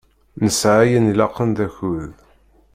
[0.41, 2.11] Nesεa ayen ilaqen d akud.